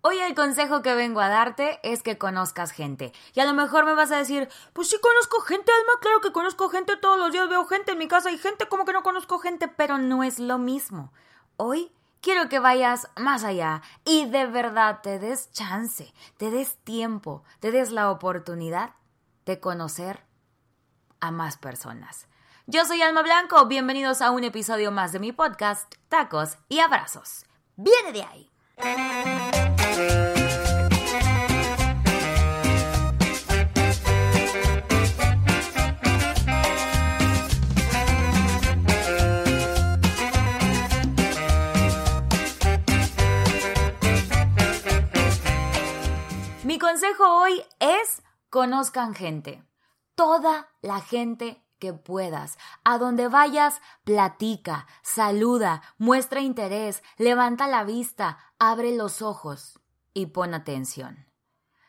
Hoy 0.00 0.18
el 0.18 0.34
consejo 0.36 0.80
que 0.80 0.94
vengo 0.94 1.20
a 1.20 1.28
darte 1.28 1.80
es 1.82 2.04
que 2.04 2.18
conozcas 2.18 2.70
gente. 2.70 3.12
Y 3.34 3.40
a 3.40 3.44
lo 3.44 3.52
mejor 3.52 3.84
me 3.84 3.94
vas 3.94 4.12
a 4.12 4.18
decir, 4.18 4.48
pues 4.72 4.88
sí 4.88 4.96
conozco 5.00 5.40
gente, 5.40 5.72
Alma, 5.72 5.92
claro 6.00 6.20
que 6.20 6.30
conozco 6.30 6.68
gente, 6.68 6.96
todos 6.96 7.18
los 7.18 7.32
días 7.32 7.48
veo 7.48 7.66
gente 7.66 7.92
en 7.92 7.98
mi 7.98 8.06
casa 8.06 8.30
y 8.30 8.38
gente 8.38 8.68
como 8.68 8.84
que 8.84 8.92
no 8.92 9.02
conozco 9.02 9.40
gente, 9.40 9.66
pero 9.66 9.98
no 9.98 10.22
es 10.22 10.38
lo 10.38 10.58
mismo. 10.58 11.12
Hoy 11.56 11.90
quiero 12.20 12.48
que 12.48 12.60
vayas 12.60 13.08
más 13.16 13.42
allá 13.42 13.82
y 14.04 14.26
de 14.26 14.46
verdad 14.46 15.00
te 15.02 15.18
des 15.18 15.50
chance, 15.50 16.14
te 16.36 16.52
des 16.52 16.76
tiempo, 16.84 17.42
te 17.58 17.72
des 17.72 17.90
la 17.90 18.12
oportunidad 18.12 18.94
de 19.46 19.58
conocer 19.58 20.22
a 21.18 21.32
más 21.32 21.58
personas. 21.58 22.28
Yo 22.66 22.84
soy 22.84 23.02
Alma 23.02 23.22
Blanco, 23.22 23.66
bienvenidos 23.66 24.22
a 24.22 24.30
un 24.30 24.44
episodio 24.44 24.92
más 24.92 25.10
de 25.10 25.18
mi 25.18 25.32
podcast, 25.32 25.92
Tacos 26.08 26.58
y 26.68 26.78
Abrazos. 26.78 27.46
Viene 27.76 28.12
de 28.12 28.22
ahí. 28.22 29.67
Hoy 47.24 47.62
es 47.80 48.22
conozcan 48.50 49.14
gente. 49.14 49.64
Toda 50.14 50.68
la 50.82 51.00
gente 51.00 51.62
que 51.78 51.92
puedas. 51.92 52.58
A 52.84 52.98
donde 52.98 53.28
vayas, 53.28 53.80
platica, 54.04 54.86
saluda, 55.02 55.82
muestra 55.96 56.40
interés, 56.40 57.02
levanta 57.16 57.66
la 57.66 57.84
vista, 57.84 58.38
abre 58.58 58.96
los 58.96 59.22
ojos 59.22 59.80
y 60.12 60.26
pon 60.26 60.54
atención. 60.54 61.26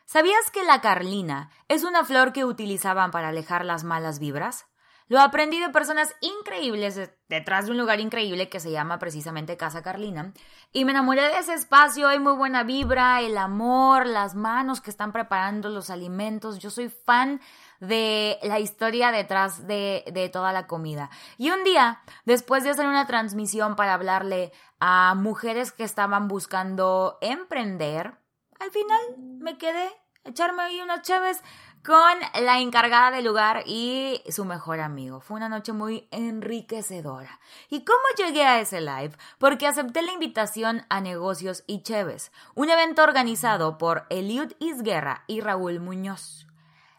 ¿Sabías 0.06 0.50
que 0.52 0.64
la 0.64 0.80
carlina 0.80 1.50
es 1.68 1.84
una 1.84 2.04
flor 2.04 2.32
que 2.32 2.44
utilizaban 2.44 3.10
para 3.10 3.28
alejar 3.28 3.64
las 3.64 3.84
malas 3.84 4.18
vibras? 4.18 4.66
Lo 5.10 5.20
aprendí 5.20 5.58
de 5.58 5.70
personas 5.70 6.14
increíbles 6.20 7.10
detrás 7.28 7.66
de 7.66 7.72
un 7.72 7.78
lugar 7.78 7.98
increíble 7.98 8.48
que 8.48 8.60
se 8.60 8.70
llama 8.70 9.00
precisamente 9.00 9.56
Casa 9.56 9.82
Carlina. 9.82 10.32
Y 10.72 10.84
me 10.84 10.92
enamoré 10.92 11.22
de 11.22 11.38
ese 11.38 11.52
espacio, 11.52 12.06
hay 12.06 12.20
muy 12.20 12.34
buena 12.34 12.62
vibra, 12.62 13.20
el 13.20 13.36
amor, 13.36 14.06
las 14.06 14.36
manos 14.36 14.80
que 14.80 14.88
están 14.88 15.10
preparando 15.10 15.68
los 15.68 15.90
alimentos. 15.90 16.60
Yo 16.60 16.70
soy 16.70 16.90
fan 16.90 17.40
de 17.80 18.38
la 18.44 18.60
historia 18.60 19.10
detrás 19.10 19.66
de, 19.66 20.04
de 20.12 20.28
toda 20.28 20.52
la 20.52 20.68
comida. 20.68 21.10
Y 21.38 21.50
un 21.50 21.64
día, 21.64 22.02
después 22.24 22.62
de 22.62 22.70
hacer 22.70 22.86
una 22.86 23.08
transmisión 23.08 23.74
para 23.74 23.94
hablarle 23.94 24.52
a 24.78 25.16
mujeres 25.16 25.72
que 25.72 25.82
estaban 25.82 26.28
buscando 26.28 27.18
emprender, 27.20 28.14
al 28.60 28.70
final 28.70 29.00
me 29.40 29.58
quedé 29.58 29.90
echarme 30.24 30.62
ahí 30.62 30.80
unas 30.80 31.02
chaves 31.02 31.42
con 31.84 32.44
la 32.44 32.60
encargada 32.60 33.10
del 33.10 33.24
lugar 33.24 33.62
y 33.66 34.22
su 34.28 34.44
mejor 34.44 34.80
amigo. 34.80 35.20
Fue 35.20 35.36
una 35.36 35.48
noche 35.48 35.72
muy 35.72 36.08
enriquecedora. 36.10 37.40
¿Y 37.68 37.84
cómo 37.84 38.00
llegué 38.16 38.44
a 38.44 38.60
ese 38.60 38.80
live? 38.80 39.12
Porque 39.38 39.66
acepté 39.66 40.02
la 40.02 40.12
invitación 40.12 40.84
a 40.88 41.00
Negocios 41.00 41.64
y 41.66 41.82
Cheves, 41.82 42.32
un 42.54 42.68
evento 42.68 43.02
organizado 43.02 43.78
por 43.78 44.06
Eliud 44.10 44.52
Isguerra 44.58 45.24
y 45.26 45.40
Raúl 45.40 45.80
Muñoz. 45.80 46.46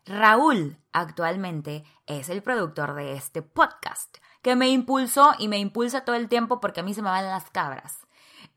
Raúl 0.06 0.78
actualmente 0.94 1.84
es 2.08 2.30
el 2.30 2.42
productor 2.42 2.96
de 2.96 3.14
este 3.14 3.44
podcast, 3.44 4.18
que 4.42 4.56
me 4.56 4.70
impulsó 4.70 5.34
y 5.38 5.48
me 5.48 5.60
impulsa 5.60 6.06
todo 6.06 6.16
el 6.16 6.28
tiempo 6.28 6.60
porque 6.60 6.80
a 6.80 6.84
mí 6.84 6.94
se 6.94 7.04
me 7.04 7.10
van 7.10 7.26
las 7.26 7.50
cabras. 7.52 8.00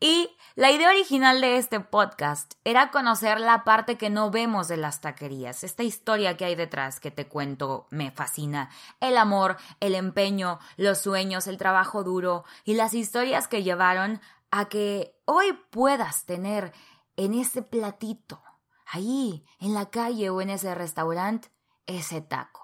Y 0.05 0.37
la 0.55 0.71
idea 0.71 0.91
original 0.91 1.41
de 1.41 1.57
este 1.57 1.81
podcast 1.81 2.57
era 2.65 2.91
conocer 2.91 3.41
la 3.41 3.65
parte 3.65 3.97
que 3.97 4.11
no 4.11 4.31
vemos 4.31 4.69
de 4.69 4.77
las 4.77 5.01
taquerías, 5.01 5.65
esta 5.65 5.83
historia 5.83 6.37
que 6.37 6.45
hay 6.45 6.55
detrás 6.57 7.01
que 7.01 7.11
te 7.11 7.27
cuento 7.27 7.87
me 7.89 8.11
fascina, 8.11 8.69
el 9.01 9.17
amor, 9.17 9.57
el 9.81 9.95
empeño, 9.95 10.59
los 10.77 10.99
sueños, 10.99 11.47
el 11.47 11.57
trabajo 11.57 12.05
duro 12.05 12.45
y 12.67 12.75
las 12.75 12.93
historias 12.93 13.49
que 13.49 13.63
llevaron 13.63 14.21
a 14.51 14.67
que 14.67 15.17
hoy 15.25 15.55
puedas 15.71 16.27
tener 16.27 16.75
en 17.17 17.33
ese 17.33 17.63
platito, 17.63 18.43
ahí, 18.85 19.47
en 19.59 19.73
la 19.73 19.89
calle 19.89 20.29
o 20.29 20.43
en 20.43 20.51
ese 20.51 20.75
restaurante, 20.75 21.49
ese 21.87 22.21
taco. 22.21 22.64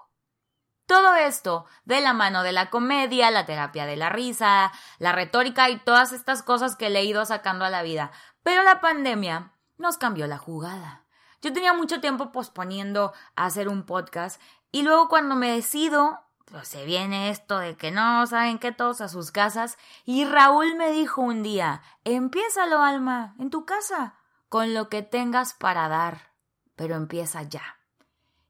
Todo 0.91 1.15
esto 1.15 1.67
de 1.85 2.01
la 2.01 2.11
mano 2.11 2.43
de 2.43 2.51
la 2.51 2.69
comedia, 2.69 3.31
la 3.31 3.45
terapia 3.45 3.85
de 3.85 3.95
la 3.95 4.09
risa, 4.09 4.73
la 4.99 5.13
retórica 5.13 5.69
y 5.69 5.79
todas 5.79 6.11
estas 6.11 6.43
cosas 6.43 6.75
que 6.75 6.89
le 6.89 6.99
he 6.99 7.05
ido 7.05 7.23
sacando 7.23 7.63
a 7.63 7.69
la 7.69 7.81
vida. 7.81 8.11
Pero 8.43 8.61
la 8.63 8.81
pandemia 8.81 9.53
nos 9.77 9.97
cambió 9.97 10.27
la 10.27 10.37
jugada. 10.37 11.05
Yo 11.41 11.53
tenía 11.53 11.71
mucho 11.71 12.01
tiempo 12.01 12.33
posponiendo 12.33 13.13
hacer 13.37 13.69
un 13.69 13.85
podcast 13.85 14.41
y 14.69 14.81
luego 14.81 15.07
cuando 15.07 15.35
me 15.35 15.55
decido, 15.55 16.25
pues 16.43 16.67
se 16.67 16.83
viene 16.83 17.29
esto 17.29 17.59
de 17.59 17.77
que 17.77 17.91
no 17.91 18.27
saben 18.27 18.59
qué 18.59 18.73
todos 18.73 18.99
a 18.99 19.07
sus 19.07 19.31
casas 19.31 19.77
y 20.03 20.25
Raúl 20.25 20.75
me 20.75 20.91
dijo 20.91 21.21
un 21.21 21.41
día, 21.41 21.81
empiézalo 22.03 22.81
Alma, 22.81 23.33
en 23.39 23.49
tu 23.49 23.63
casa, 23.63 24.17
con 24.49 24.73
lo 24.73 24.89
que 24.89 25.03
tengas 25.03 25.53
para 25.53 25.87
dar, 25.87 26.33
pero 26.75 26.95
empieza 26.95 27.43
ya. 27.43 27.77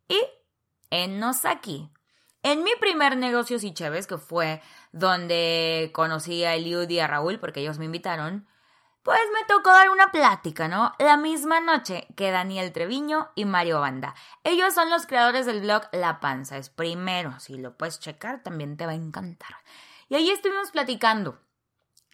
Y 0.08 0.19
enos 0.90 1.46
aquí 1.46 1.91
en 2.44 2.63
mi 2.63 2.72
primer 2.79 3.18
Negocios 3.18 3.63
y 3.63 3.74
Chéves, 3.74 4.07
que 4.07 4.18
fue 4.18 4.62
donde 4.91 5.91
conocí 5.94 6.44
a 6.44 6.56
Eliud 6.56 6.90
y 6.90 7.00
a 7.00 7.07
Raúl, 7.07 7.40
porque 7.40 7.62
ellos 7.62 7.79
me 7.79 7.85
invitaron, 7.85 8.47
pues 9.03 9.19
me 9.34 9.46
tocó 9.47 9.72
dar 9.72 9.90
una 9.90 10.12
plática, 10.12 10.68
¿no? 10.68 10.94
La 11.00 11.18
misma 11.18 11.59
noche 11.59 12.07
que 12.16 12.31
Daniel 12.31 12.72
Treviño 12.72 13.29
y 13.35 13.46
Mario 13.46 13.79
Banda. 13.79 14.13
Ellos 14.44 14.74
son 14.74 14.90
los 14.90 15.07
creadores 15.07 15.46
del 15.46 15.62
blog 15.62 15.84
La 15.91 16.19
Panza. 16.19 16.57
Es 16.57 16.69
primero, 16.69 17.40
si 17.40 17.57
lo 17.57 17.75
puedes 17.75 18.00
checar, 18.00 18.44
también 18.44 18.78
te 18.78 18.85
va 18.85 18.91
a 18.91 18.96
encantar. 18.96 19.56
Y 20.08 20.16
ahí 20.16 20.29
estuvimos 20.29 20.69
platicando. 20.72 21.40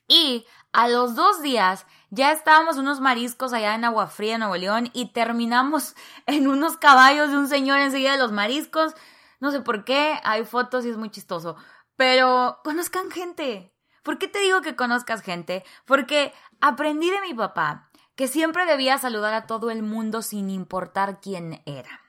Y 0.07 0.45
a 0.71 0.87
los 0.87 1.15
dos 1.15 1.41
días 1.41 1.85
ya 2.09 2.31
estábamos 2.31 2.77
unos 2.77 3.01
mariscos 3.01 3.51
allá 3.51 3.75
en 3.75 3.83
Agua 3.83 4.07
Fría, 4.07 4.37
Nuevo 4.37 4.55
León, 4.55 4.89
y 4.93 5.07
terminamos 5.07 5.95
en 6.25 6.47
unos 6.47 6.77
caballos 6.77 7.31
de 7.31 7.37
un 7.37 7.49
señor 7.49 7.79
enseguida 7.79 8.13
de 8.13 8.19
los 8.19 8.31
mariscos. 8.31 8.93
No 9.39 9.51
sé 9.51 9.61
por 9.61 9.83
qué, 9.83 10.19
hay 10.23 10.45
fotos 10.45 10.85
y 10.85 10.89
es 10.89 10.97
muy 10.97 11.09
chistoso. 11.09 11.55
Pero 11.95 12.59
conozcan 12.63 13.11
gente. 13.11 13.73
¿Por 14.03 14.17
qué 14.17 14.27
te 14.27 14.39
digo 14.39 14.61
que 14.61 14.75
conozcas 14.75 15.21
gente? 15.21 15.65
Porque 15.85 16.33
aprendí 16.61 17.09
de 17.09 17.21
mi 17.21 17.33
papá 17.33 17.89
que 18.15 18.27
siempre 18.27 18.65
debía 18.65 18.97
saludar 18.97 19.33
a 19.33 19.45
todo 19.45 19.69
el 19.69 19.83
mundo 19.83 20.21
sin 20.21 20.49
importar 20.49 21.19
quién 21.21 21.61
era. 21.65 22.01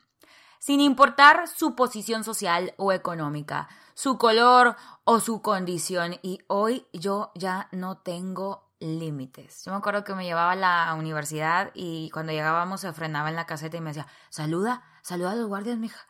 Sin 0.59 0.81
importar 0.81 1.49
su 1.49 1.75
posición 1.75 2.25
social 2.25 2.75
o 2.79 2.93
económica, 2.93 3.69
su 3.95 4.17
color 4.17 4.77
o 5.05 5.21
su 5.21 5.43
condición. 5.43 6.19
Y 6.23 6.41
hoy 6.47 6.87
yo 6.93 7.31
ya 7.35 7.69
no 7.73 7.99
tengo 7.99 8.69
límites. 8.81 9.65
Yo 9.65 9.73
me 9.73 9.79
acuerdo 9.79 10.05
que 10.05 10.15
me 10.15 10.25
llevaba 10.25 10.53
a 10.53 10.57
la 10.57 10.95
universidad 10.95 11.71
y 11.75 12.11
cuando 12.11 12.33
llegábamos 12.33 12.81
se 12.81 12.93
frenaba 12.93 13.29
en 13.29 13.37
la 13.37 13.47
caseta 13.47 13.77
y 13.77 13.81
me 13.81 13.91
decía, 13.91 14.07
saluda, 14.31 14.83
saluda 15.03 15.33
a 15.33 15.37
los 15.37 15.49
guardias, 15.49 15.79
mija. 15.79 16.07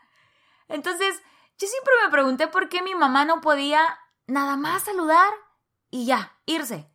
Entonces, 0.69 1.23
yo 1.59 1.67
siempre 1.67 1.93
me 2.05 2.11
pregunté 2.11 2.47
por 2.49 2.69
qué 2.69 2.83
mi 2.83 2.95
mamá 2.95 3.25
no 3.25 3.41
podía 3.41 3.81
nada 4.27 4.57
más 4.57 4.83
saludar 4.83 5.33
y 5.91 6.07
ya, 6.07 6.33
irse. 6.47 6.89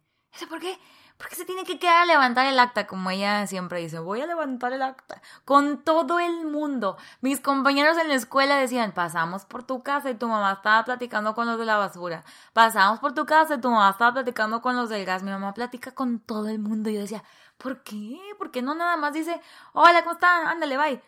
¿Por 0.50 0.60
qué? 0.60 0.80
Porque 1.18 1.36
se 1.36 1.46
tiene 1.46 1.64
que 1.64 1.80
quedar 1.80 2.02
a 2.02 2.06
levantar 2.06 2.48
el 2.48 2.60
acta, 2.60 2.88
como 2.88 3.10
ella 3.10 3.46
siempre 3.48 3.80
dice, 3.80 4.00
voy 4.00 4.22
a 4.22 4.26
levantar 4.26 4.74
el 4.74 4.82
acta. 4.82 5.22
Con 5.46 5.84
todo 5.84 6.20
el 6.20 6.46
mundo. 6.46 6.98
Mis 7.22 7.40
compañeros 7.40 7.98
en 7.98 8.10
la 8.10 8.16
escuela 8.16 8.58
decían, 8.58 8.94
pasamos 8.94 9.46
por 9.46 9.64
tu 9.64 9.84
casa 9.84 10.10
y 10.10 10.16
tu 10.16 10.28
mamá 10.28 10.54
estaba 10.54 10.84
platicando 10.84 11.34
con 11.34 11.48
los 11.48 11.58
de 11.58 11.66
la 11.66 11.78
basura. 11.78 12.24
Pasamos 12.52 13.00
por 13.00 13.14
tu 13.14 13.26
casa 13.26 13.56
y 13.56 13.62
tu 13.62 13.70
mamá 13.70 13.92
estaba 13.92 14.14
platicando 14.14 14.62
con 14.62 14.76
los 14.76 14.90
del 14.90 15.06
gas. 15.06 15.24
Mi 15.24 15.32
mamá 15.32 15.54
platica 15.54 15.94
con 15.94 16.20
todo 16.20 16.50
el 16.50 16.60
mundo. 16.60 16.90
Y 16.90 16.96
yo 16.96 17.02
decía, 17.02 17.24
¿por 17.58 17.84
qué? 17.84 18.20
¿Por 18.38 18.52
qué 18.52 18.62
no 18.62 18.76
nada 18.76 18.98
más 18.98 19.14
dice, 19.14 19.40
hola, 19.74 20.04
¿cómo 20.04 20.16
están? 20.16 20.48
Ándale, 20.48 20.78
bye. 20.78 21.02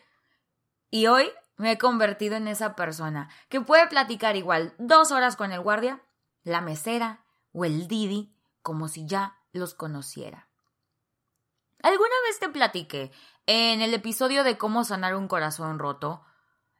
Y 0.90 1.08
hoy 1.08 1.30
me 1.56 1.72
he 1.72 1.78
convertido 1.78 2.36
en 2.36 2.48
esa 2.48 2.76
persona 2.76 3.28
que 3.48 3.60
puede 3.60 3.86
platicar 3.88 4.36
igual 4.36 4.74
dos 4.78 5.10
horas 5.10 5.36
con 5.36 5.52
el 5.52 5.60
guardia, 5.60 6.00
la 6.42 6.60
mesera 6.60 7.24
o 7.52 7.64
el 7.64 7.88
Didi 7.88 8.34
como 8.62 8.88
si 8.88 9.06
ya 9.06 9.38
los 9.52 9.74
conociera. 9.74 10.48
¿Alguna 11.82 12.14
vez 12.26 12.38
te 12.38 12.48
platiqué 12.48 13.12
en 13.46 13.80
el 13.80 13.94
episodio 13.94 14.44
de 14.44 14.58
cómo 14.58 14.84
sanar 14.84 15.14
un 15.14 15.28
corazón 15.28 15.78
roto? 15.78 16.24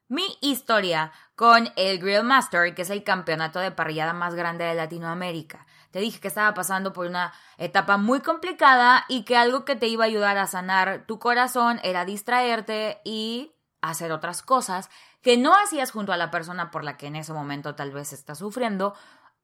Mi 0.08 0.24
historia 0.40 1.12
con 1.34 1.72
el 1.76 1.98
Grill 1.98 2.22
Master, 2.22 2.74
que 2.74 2.82
es 2.82 2.90
el 2.90 3.02
campeonato 3.02 3.58
de 3.58 3.72
parrillada 3.72 4.12
más 4.12 4.34
grande 4.34 4.64
de 4.64 4.74
Latinoamérica. 4.74 5.66
Te 5.90 5.98
dije 5.98 6.20
que 6.20 6.28
estaba 6.28 6.54
pasando 6.54 6.92
por 6.92 7.06
una 7.06 7.32
etapa 7.56 7.96
muy 7.96 8.20
complicada 8.20 9.04
y 9.08 9.24
que 9.24 9.36
algo 9.36 9.64
que 9.64 9.76
te 9.76 9.88
iba 9.88 10.04
a 10.04 10.06
ayudar 10.06 10.38
a 10.38 10.46
sanar 10.46 11.06
tu 11.06 11.18
corazón 11.18 11.80
era 11.82 12.04
distraerte 12.04 13.00
y 13.04 13.55
hacer 13.90 14.12
otras 14.12 14.42
cosas 14.42 14.90
que 15.22 15.36
no 15.36 15.54
hacías 15.54 15.90
junto 15.90 16.12
a 16.12 16.16
la 16.16 16.30
persona 16.30 16.70
por 16.70 16.84
la 16.84 16.96
que 16.96 17.06
en 17.06 17.16
ese 17.16 17.32
momento 17.32 17.74
tal 17.74 17.92
vez 17.92 18.12
estás 18.12 18.38
sufriendo 18.38 18.94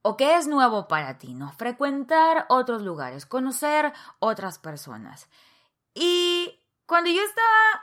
o 0.02 0.16
que 0.16 0.36
es 0.36 0.48
nuevo 0.48 0.88
para 0.88 1.18
ti, 1.18 1.34
¿no? 1.34 1.52
Frecuentar 1.52 2.46
otros 2.48 2.82
lugares, 2.82 3.24
conocer 3.24 3.92
otras 4.18 4.58
personas. 4.58 5.28
Y 5.94 6.60
cuando 6.86 7.10
yo 7.10 7.22
estaba 7.22 7.82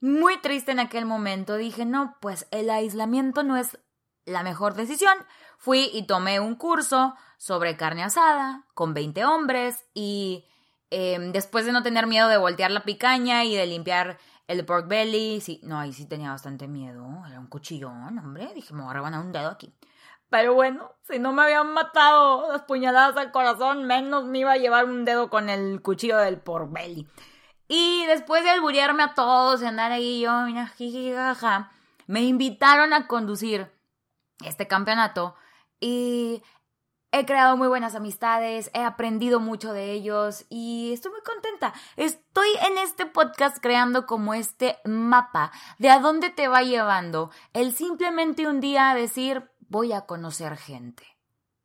muy 0.00 0.40
triste 0.40 0.72
en 0.72 0.80
aquel 0.80 1.04
momento, 1.04 1.56
dije, 1.56 1.84
no, 1.84 2.16
pues 2.20 2.46
el 2.50 2.70
aislamiento 2.70 3.42
no 3.42 3.56
es 3.56 3.78
la 4.24 4.42
mejor 4.42 4.74
decisión. 4.74 5.14
Fui 5.58 5.90
y 5.92 6.06
tomé 6.06 6.40
un 6.40 6.54
curso 6.54 7.14
sobre 7.36 7.76
carne 7.76 8.02
asada 8.02 8.66
con 8.74 8.94
20 8.94 9.24
hombres 9.26 9.84
y 9.92 10.46
em, 10.90 11.32
después 11.32 11.66
de 11.66 11.72
no 11.72 11.82
tener 11.82 12.06
miedo 12.06 12.28
de 12.28 12.38
voltear 12.38 12.70
la 12.70 12.84
picaña 12.84 13.44
y 13.44 13.54
de 13.54 13.66
limpiar 13.66 14.18
el 14.50 14.64
pork 14.64 14.88
belly, 14.88 15.40
sí, 15.40 15.60
no, 15.62 15.78
ahí 15.78 15.92
sí 15.92 16.06
tenía 16.06 16.30
bastante 16.30 16.66
miedo, 16.66 17.06
era 17.24 17.38
un 17.38 17.46
cuchillón, 17.46 18.18
hombre, 18.18 18.50
dije, 18.52 18.74
me 18.74 18.82
voy 18.82 18.96
a 18.96 19.20
un 19.20 19.30
dedo 19.30 19.48
aquí. 19.48 19.72
Pero 20.28 20.54
bueno, 20.54 20.92
si 21.08 21.20
no 21.20 21.32
me 21.32 21.42
habían 21.42 21.72
matado 21.72 22.50
las 22.50 22.62
puñaladas 22.62 23.16
al 23.16 23.30
corazón, 23.30 23.84
menos 23.84 24.24
me 24.24 24.40
iba 24.40 24.52
a 24.52 24.56
llevar 24.56 24.86
un 24.86 25.04
dedo 25.04 25.30
con 25.30 25.48
el 25.50 25.80
cuchillo 25.82 26.18
del 26.18 26.40
pork 26.40 26.72
belly. 26.72 27.06
Y 27.68 28.04
después 28.06 28.42
de 28.42 28.50
alburearme 28.50 29.04
a 29.04 29.14
todos 29.14 29.62
y 29.62 29.66
andar 29.66 29.92
ahí 29.92 30.20
yo, 30.22 30.32
mira, 30.42 30.66
jijijaja, 30.66 31.70
me 32.08 32.22
invitaron 32.22 32.92
a 32.92 33.06
conducir 33.06 33.70
este 34.44 34.66
campeonato 34.66 35.36
y 35.78 36.42
he 37.12 37.26
creado 37.26 37.56
muy 37.56 37.68
buenas 37.68 37.94
amistades, 37.94 38.70
he 38.74 38.82
aprendido 38.82 39.40
mucho 39.40 39.72
de 39.72 39.92
ellos 39.92 40.46
y 40.48 40.92
estoy 40.92 41.12
muy 41.12 41.22
contenta. 41.22 41.72
Estoy 41.96 42.48
en 42.66 42.78
este 42.78 43.06
podcast 43.06 43.58
creando 43.60 44.06
como 44.06 44.34
este 44.34 44.78
mapa 44.84 45.52
de 45.78 45.90
a 45.90 45.98
dónde 45.98 46.30
te 46.30 46.48
va 46.48 46.62
llevando 46.62 47.30
el 47.52 47.74
simplemente 47.74 48.46
un 48.46 48.60
día 48.60 48.94
decir 48.94 49.50
voy 49.68 49.92
a 49.92 50.02
conocer 50.02 50.56
gente. 50.56 51.04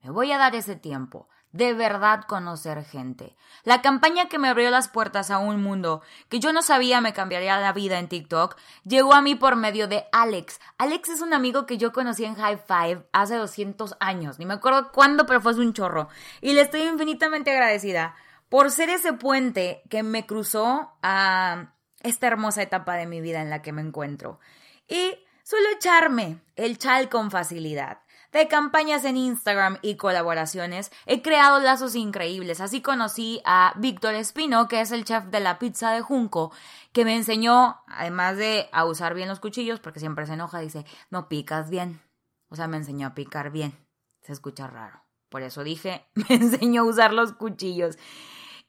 Me 0.02 0.10
voy 0.12 0.32
a 0.32 0.38
dar 0.38 0.56
ese 0.56 0.76
tiempo 0.76 1.28
de 1.56 1.74
verdad 1.74 2.26
conocer 2.28 2.84
gente. 2.84 3.38
La 3.64 3.82
campaña 3.82 4.28
que 4.28 4.38
me 4.38 4.50
abrió 4.50 4.70
las 4.72 4.90
puertas 4.90 5.32
a 5.32 5.38
un 5.38 5.64
mundo 5.64 6.02
que 6.28 6.42
yo 6.42 6.52
no 6.52 6.62
sabía 6.62 7.00
me 7.00 7.14
cambiaría 7.14 7.58
la 7.60 7.72
vida 7.72 7.98
en 7.98 8.10
TikTok 8.10 8.58
llegó 8.84 9.14
a 9.14 9.22
mí 9.22 9.36
por 9.36 9.56
medio 9.56 9.88
de 9.88 10.04
Alex. 10.12 10.60
Alex 10.78 11.10
es 11.10 11.22
un 11.22 11.34
amigo 11.34 11.66
que 11.66 11.78
yo 11.78 11.94
conocí 11.94 12.26
en 12.26 12.36
High 12.36 12.58
Five 12.68 13.08
hace 13.14 13.36
200 13.36 13.96
años, 14.02 14.38
ni 14.38 14.46
me 14.46 14.56
acuerdo 14.56 14.92
cuándo, 14.92 15.26
pero 15.26 15.40
fue 15.40 15.56
un 15.56 15.72
chorro. 15.72 16.10
Y 16.42 16.52
le 16.52 16.62
estoy 16.62 16.82
infinitamente 16.82 17.52
agradecida 17.52 18.16
por 18.50 18.70
ser 18.70 18.90
ese 18.90 19.14
puente 19.14 19.82
que 19.90 20.04
me 20.04 20.26
cruzó 20.26 20.92
a 21.02 21.72
esta 22.04 22.28
hermosa 22.28 22.64
etapa 22.64 22.96
de 22.96 23.08
mi 23.08 23.22
vida 23.22 23.42
en 23.42 23.50
la 23.50 23.62
que 23.62 23.72
me 23.72 23.82
encuentro. 23.82 24.42
Y 24.90 25.18
suelo 25.44 25.70
echarme 25.74 26.42
el 26.58 26.78
chal 26.78 27.08
con 27.08 27.32
facilidad 27.32 28.00
de 28.36 28.50
campañas 28.50 29.06
en 29.06 29.16
Instagram 29.16 29.78
y 29.82 29.96
colaboraciones, 29.96 30.92
he 31.06 31.22
creado 31.22 31.60
lazos 31.60 31.96
increíbles. 31.96 32.60
Así 32.60 32.82
conocí 32.82 33.42
a 33.46 33.74
Víctor 33.78 34.14
Espino, 34.14 34.68
que 34.68 34.82
es 34.82 34.92
el 34.92 35.06
chef 35.06 35.24
de 35.28 35.40
la 35.40 35.58
pizza 35.58 35.92
de 35.92 36.02
Junco, 36.02 36.52
que 36.92 37.06
me 37.06 37.16
enseñó, 37.16 37.82
además 37.88 38.36
de 38.36 38.68
a 38.74 38.84
usar 38.84 39.14
bien 39.14 39.30
los 39.30 39.40
cuchillos, 39.40 39.80
porque 39.80 40.02
siempre 40.02 40.26
se 40.26 40.34
enoja, 40.34 40.60
dice, 40.60 40.86
no 41.10 41.30
picas 41.30 41.70
bien. 41.70 42.02
O 42.50 42.58
sea, 42.58 42.68
me 42.68 42.76
enseñó 42.76 43.08
a 43.08 43.16
picar 43.16 43.52
bien. 43.52 43.74
Se 44.22 44.34
escucha 44.34 44.68
raro. 44.68 45.02
Por 45.30 45.42
eso 45.42 45.64
dije, 45.64 46.06
me 46.16 46.36
enseñó 46.36 46.82
a 46.82 46.86
usar 46.86 47.14
los 47.14 47.32
cuchillos. 47.32 47.98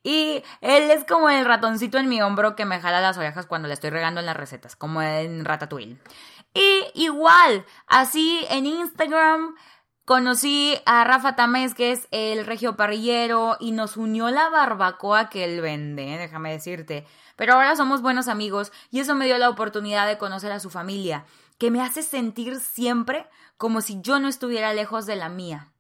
Y 0.05 0.45
él 0.61 0.93
es 0.93 1.05
como 1.05 1.29
el 1.29 1.45
ratoncito 1.45 1.99
en 1.99 2.09
mi 2.09 2.23
hombro 2.23 2.55
que 2.55 2.65
me 2.65 2.81
jala 2.81 3.01
las 3.01 3.19
orejas 3.19 3.47
cuando 3.47 3.67
le 3.67 3.75
estoy 3.75 3.91
regando 3.91 4.21
en 4.21 4.27
las 4.27 4.37
recetas, 4.37 4.77
como 4.77 5.03
en 5.03 5.45
Ratatouille. 5.45 5.99
Y 6.57 7.05
igual, 7.05 7.67
así 7.87 8.47
en 8.49 8.65
Instagram 8.65 9.57
conocí 10.07 10.75
a 10.87 11.05
Rafa 11.05 11.37
Tamés, 11.37 11.75
que 11.75 11.93
es 11.93 12.09
el 12.13 12.47
regio 12.47 12.77
parrillero, 12.77 13.59
y 13.61 13.73
nos 13.73 13.99
unió 13.99 14.31
la 14.31 14.49
barbacoa 14.49 15.29
que 15.29 15.45
él 15.45 15.61
vende, 15.61 16.15
¿eh? 16.15 16.19
déjame 16.19 16.53
decirte. 16.53 17.07
Pero 17.37 17.53
ahora 17.53 17.77
somos 17.77 18.01
buenos 18.01 18.27
amigos 18.27 18.73
y 18.91 19.01
eso 19.01 19.15
me 19.15 19.27
dio 19.27 19.37
la 19.37 19.51
oportunidad 19.51 20.07
de 20.07 20.17
conocer 20.17 20.51
a 20.51 20.61
su 20.61 20.71
familia, 20.71 21.27
que 21.59 21.71
me 21.71 21.83
hace 21.83 22.03
sentir 22.03 22.59
siempre 22.59 23.27
como 23.59 23.83
si 23.83 24.01
yo 24.01 24.19
no 24.19 24.29
estuviera 24.29 24.73
lejos 24.73 25.05
de 25.05 25.17
la 25.17 25.29
mía. 25.29 25.73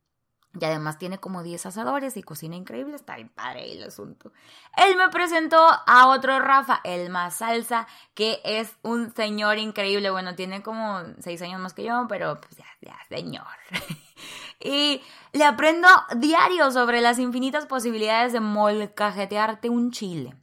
Y 0.58 0.64
además 0.64 0.98
tiene 0.98 1.18
como 1.18 1.42
10 1.42 1.66
asadores 1.66 2.16
y 2.16 2.22
cocina 2.22 2.56
increíble. 2.56 2.96
Está 2.96 3.16
bien 3.16 3.28
padre 3.28 3.72
el 3.72 3.82
asunto. 3.84 4.32
Él 4.76 4.96
me 4.96 5.08
presentó 5.10 5.58
a 5.86 6.08
otro 6.08 6.38
Rafa, 6.38 6.80
el 6.84 7.10
más 7.10 7.36
salsa, 7.36 7.86
que 8.14 8.40
es 8.44 8.74
un 8.82 9.14
señor 9.14 9.58
increíble. 9.58 10.10
Bueno, 10.10 10.34
tiene 10.34 10.62
como 10.62 11.02
6 11.20 11.42
años 11.42 11.60
más 11.60 11.74
que 11.74 11.84
yo, 11.84 12.06
pero 12.08 12.40
pues 12.40 12.56
ya, 12.56 12.66
ya, 12.80 12.96
señor. 13.08 13.46
y 14.60 15.02
le 15.32 15.44
aprendo 15.44 15.88
diario 16.16 16.70
sobre 16.70 17.00
las 17.00 17.18
infinitas 17.18 17.66
posibilidades 17.66 18.32
de 18.32 18.40
molcajetearte 18.40 19.68
un 19.68 19.90
chile. 19.90 20.34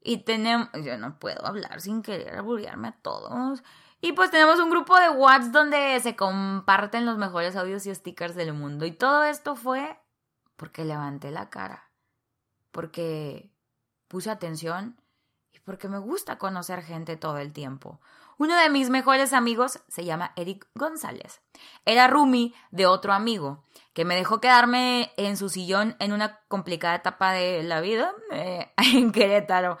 Y 0.00 0.18
tenemos. 0.18 0.68
Yo 0.84 0.96
no 0.98 1.18
puedo 1.18 1.44
hablar 1.44 1.80
sin 1.80 2.02
querer 2.02 2.36
aburrirme 2.36 2.88
a 2.88 2.92
todos. 3.02 3.64
Y 4.06 4.12
pues 4.12 4.30
tenemos 4.30 4.60
un 4.60 4.70
grupo 4.70 4.96
de 5.00 5.08
WhatsApp 5.08 5.50
donde 5.50 5.98
se 5.98 6.14
comparten 6.14 7.06
los 7.06 7.18
mejores 7.18 7.56
audios 7.56 7.84
y 7.86 7.92
stickers 7.92 8.36
del 8.36 8.52
mundo. 8.52 8.86
Y 8.86 8.92
todo 8.92 9.24
esto 9.24 9.56
fue 9.56 9.98
porque 10.54 10.84
levanté 10.84 11.32
la 11.32 11.50
cara, 11.50 11.90
porque 12.70 13.50
puse 14.06 14.30
atención 14.30 15.00
y 15.52 15.58
porque 15.58 15.88
me 15.88 15.98
gusta 15.98 16.38
conocer 16.38 16.84
gente 16.84 17.16
todo 17.16 17.38
el 17.38 17.52
tiempo. 17.52 18.00
Uno 18.38 18.54
de 18.56 18.70
mis 18.70 18.90
mejores 18.90 19.32
amigos 19.32 19.80
se 19.88 20.04
llama 20.04 20.32
Eric 20.36 20.68
González. 20.76 21.40
Era 21.84 22.06
Rumi 22.06 22.54
de 22.70 22.86
otro 22.86 23.12
amigo 23.12 23.64
que 23.92 24.04
me 24.04 24.14
dejó 24.14 24.40
quedarme 24.40 25.10
en 25.16 25.36
su 25.36 25.48
sillón 25.48 25.96
en 25.98 26.12
una 26.12 26.38
complicada 26.46 26.94
etapa 26.94 27.32
de 27.32 27.64
la 27.64 27.80
vida 27.80 28.12
eh, 28.30 28.72
en 28.94 29.10
Querétaro. 29.10 29.78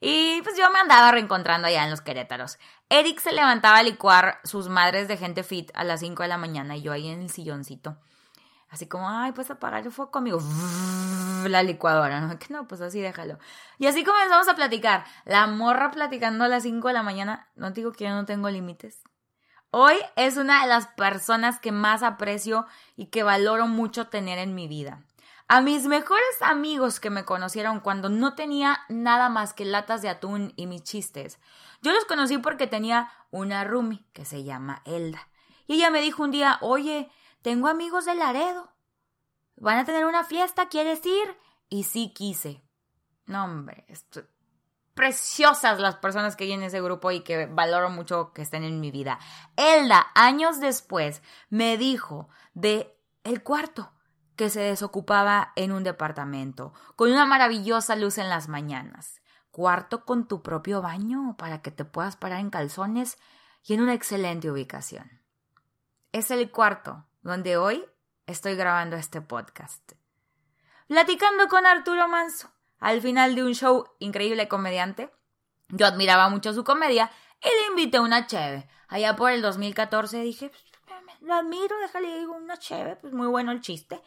Y 0.00 0.40
pues 0.42 0.56
yo 0.56 0.70
me 0.70 0.78
andaba 0.78 1.10
reencontrando 1.12 1.68
allá 1.68 1.84
en 1.84 1.90
los 1.90 2.00
Querétaros. 2.00 2.58
Eric 2.90 3.20
se 3.20 3.32
levantaba 3.32 3.78
a 3.78 3.82
licuar 3.82 4.40
sus 4.44 4.68
madres 4.68 5.08
de 5.08 5.18
gente 5.18 5.42
fit 5.42 5.70
a 5.74 5.84
las 5.84 6.00
5 6.00 6.22
de 6.22 6.28
la 6.28 6.38
mañana 6.38 6.76
y 6.76 6.82
yo 6.82 6.92
ahí 6.92 7.08
en 7.08 7.20
el 7.20 7.30
silloncito. 7.30 7.98
Así 8.70 8.86
como, 8.86 9.08
ay, 9.08 9.32
pues 9.32 9.50
apagar 9.50 9.84
el 9.84 9.92
fuego 9.92 10.10
conmigo. 10.10 10.40
La 11.48 11.62
licuadora, 11.62 12.20
¿no? 12.20 12.38
Que 12.38 12.52
no, 12.52 12.66
pues 12.66 12.80
así 12.80 13.00
déjalo. 13.00 13.38
Y 13.78 13.86
así 13.86 14.04
comenzamos 14.04 14.48
a 14.48 14.54
platicar. 14.54 15.04
La 15.24 15.46
morra 15.46 15.90
platicando 15.90 16.44
a 16.44 16.48
las 16.48 16.64
5 16.64 16.88
de 16.88 16.94
la 16.94 17.02
mañana. 17.02 17.48
No 17.56 17.70
digo 17.70 17.92
que 17.92 18.04
yo 18.04 18.10
no 18.10 18.24
tengo 18.24 18.50
límites. 18.50 19.02
Hoy 19.70 19.96
es 20.16 20.36
una 20.36 20.62
de 20.62 20.68
las 20.68 20.86
personas 20.86 21.60
que 21.60 21.72
más 21.72 22.02
aprecio 22.02 22.66
y 22.96 23.06
que 23.06 23.22
valoro 23.22 23.66
mucho 23.66 24.08
tener 24.08 24.38
en 24.38 24.54
mi 24.54 24.66
vida. 24.66 25.00
A 25.46 25.60
mis 25.60 25.84
mejores 25.84 26.42
amigos 26.42 27.00
que 27.00 27.10
me 27.10 27.24
conocieron 27.24 27.80
cuando 27.80 28.08
no 28.08 28.34
tenía 28.34 28.80
nada 28.88 29.28
más 29.28 29.54
que 29.54 29.64
latas 29.64 30.02
de 30.02 30.10
atún 30.10 30.52
y 30.56 30.66
mis 30.66 30.82
chistes. 30.82 31.38
Yo 31.82 31.92
los 31.92 32.04
conocí 32.04 32.38
porque 32.38 32.66
tenía 32.66 33.10
una 33.30 33.64
roomie 33.64 34.04
que 34.12 34.24
se 34.24 34.44
llama 34.44 34.82
Elda. 34.84 35.28
Y 35.66 35.74
ella 35.74 35.90
me 35.90 36.00
dijo 36.00 36.22
un 36.22 36.30
día, 36.30 36.58
oye, 36.60 37.10
tengo 37.42 37.68
amigos 37.68 38.04
de 38.04 38.14
Laredo. 38.14 38.72
Van 39.56 39.78
a 39.78 39.84
tener 39.84 40.06
una 40.06 40.24
fiesta, 40.24 40.68
¿quieres 40.68 41.04
ir? 41.04 41.36
Y 41.68 41.84
sí 41.84 42.12
quise. 42.14 42.62
No, 43.26 43.44
hombre, 43.44 43.86
preciosas 44.94 45.78
las 45.78 45.94
personas 45.94 46.34
que 46.34 46.44
hay 46.44 46.52
en 46.52 46.64
ese 46.64 46.80
grupo 46.80 47.12
y 47.12 47.20
que 47.20 47.46
valoro 47.46 47.88
mucho 47.90 48.32
que 48.32 48.42
estén 48.42 48.64
en 48.64 48.80
mi 48.80 48.90
vida. 48.90 49.20
Elda, 49.56 50.08
años 50.16 50.58
después, 50.58 51.22
me 51.50 51.76
dijo 51.76 52.28
de 52.54 52.98
el 53.22 53.42
cuarto 53.44 53.92
que 54.34 54.50
se 54.50 54.60
desocupaba 54.60 55.52
en 55.54 55.70
un 55.70 55.84
departamento, 55.84 56.72
con 56.96 57.12
una 57.12 57.26
maravillosa 57.26 57.94
luz 57.96 58.18
en 58.18 58.28
las 58.28 58.48
mañanas, 58.48 59.20
cuarto 59.50 60.04
con 60.04 60.28
tu 60.28 60.42
propio 60.42 60.82
baño 60.82 61.36
para 61.36 61.62
que 61.62 61.70
te 61.70 61.84
puedas 61.84 62.16
parar 62.16 62.40
en 62.40 62.50
calzones 62.50 63.18
y 63.64 63.74
en 63.74 63.82
una 63.82 63.94
excelente 63.94 64.50
ubicación. 64.50 65.20
Es 66.12 66.30
el 66.30 66.50
cuarto 66.50 67.06
donde 67.22 67.56
hoy 67.56 67.84
estoy 68.26 68.54
grabando 68.54 68.96
este 68.96 69.20
podcast. 69.20 69.92
Platicando 70.86 71.48
con 71.48 71.66
Arturo 71.66 72.08
Manso, 72.08 72.50
al 72.78 73.00
final 73.00 73.34
de 73.34 73.42
un 73.42 73.54
show 73.54 73.86
increíble 73.98 74.48
comediante. 74.48 75.10
Yo 75.68 75.86
admiraba 75.86 76.28
mucho 76.28 76.52
su 76.52 76.64
comedia 76.64 77.10
y 77.42 77.48
le 77.48 77.66
invité 77.70 78.00
una 78.00 78.26
cheve. 78.26 78.68
Allá 78.88 79.16
por 79.16 79.30
el 79.30 79.42
2014 79.42 80.20
dije, 80.20 80.50
lo 81.20 81.34
admiro, 81.34 81.76
déjale 81.80 82.18
digo 82.18 82.34
una 82.34 82.56
chévere, 82.56 82.96
pues 82.96 83.12
muy 83.12 83.26
bueno 83.26 83.52
el 83.52 83.60
chiste. 83.60 84.00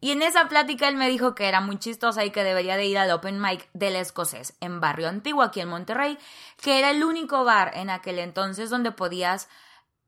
Y 0.00 0.12
en 0.12 0.22
esa 0.22 0.48
plática 0.48 0.88
él 0.88 0.96
me 0.96 1.08
dijo 1.08 1.34
que 1.34 1.48
era 1.48 1.60
muy 1.60 1.78
chistosa 1.78 2.24
y 2.24 2.30
que 2.30 2.44
debería 2.44 2.76
de 2.76 2.86
ir 2.86 2.98
al 2.98 3.10
open 3.10 3.40
mic 3.40 3.68
del 3.72 3.96
escocés 3.96 4.56
en 4.60 4.80
Barrio 4.80 5.08
Antiguo, 5.08 5.42
aquí 5.42 5.60
en 5.60 5.68
Monterrey, 5.68 6.18
que 6.62 6.78
era 6.78 6.90
el 6.90 7.02
único 7.02 7.44
bar 7.44 7.72
en 7.74 7.90
aquel 7.90 8.20
entonces 8.20 8.70
donde 8.70 8.92
podías 8.92 9.48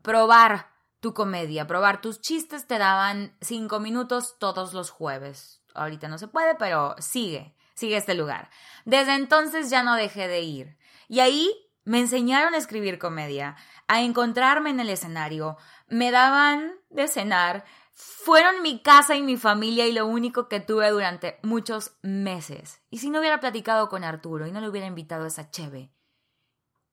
probar 0.02 0.68
tu 1.00 1.12
comedia, 1.14 1.66
probar 1.66 2.00
tus 2.00 2.20
chistes, 2.20 2.66
te 2.66 2.78
daban 2.78 3.34
cinco 3.40 3.80
minutos 3.80 4.36
todos 4.38 4.74
los 4.74 4.90
jueves. 4.90 5.62
Ahorita 5.74 6.08
no 6.08 6.18
se 6.18 6.28
puede, 6.28 6.54
pero 6.54 6.94
sigue, 6.98 7.54
sigue 7.74 7.96
este 7.96 8.14
lugar. 8.14 8.50
Desde 8.84 9.14
entonces 9.14 9.70
ya 9.70 9.82
no 9.82 9.96
dejé 9.96 10.28
de 10.28 10.42
ir. 10.42 10.76
Y 11.08 11.20
ahí 11.20 11.50
me 11.84 11.98
enseñaron 11.98 12.54
a 12.54 12.58
escribir 12.58 12.98
comedia, 12.98 13.56
a 13.88 14.02
encontrarme 14.02 14.70
en 14.70 14.80
el 14.80 14.90
escenario, 14.90 15.56
me 15.88 16.10
daban 16.10 16.74
de 16.90 17.08
cenar, 17.08 17.64
fueron 18.00 18.62
mi 18.62 18.80
casa 18.82 19.14
y 19.16 19.22
mi 19.22 19.36
familia 19.36 19.86
y 19.86 19.92
lo 19.92 20.06
único 20.06 20.48
que 20.48 20.60
tuve 20.60 20.90
durante 20.90 21.38
muchos 21.42 21.92
meses. 22.02 22.80
Y 22.90 22.98
si 22.98 23.10
no 23.10 23.20
hubiera 23.20 23.40
platicado 23.40 23.88
con 23.88 24.04
Arturo 24.04 24.46
y 24.46 24.52
no 24.52 24.60
le 24.60 24.68
hubiera 24.68 24.86
invitado 24.86 25.24
a 25.24 25.28
esa 25.28 25.50
cheve, 25.50 25.92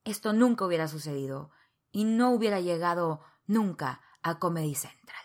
esto 0.04 0.32
nunca 0.32 0.64
hubiera 0.64 0.88
sucedido 0.88 1.50
y 1.92 2.04
no 2.04 2.30
hubiera 2.30 2.60
llegado 2.60 3.20
nunca 3.46 4.02
a 4.22 4.38
Comedy 4.38 4.74
Central. 4.74 5.24